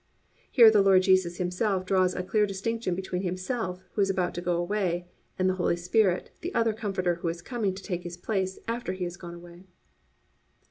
[0.29, 4.33] "+ _Here the Lord Jesus Himself draws a clear distinction between Himself, who is about
[4.33, 5.05] to go away,
[5.37, 8.93] and the Holy Spirit, the other Comforter who is coming to take His place after
[8.93, 9.67] He has gone away.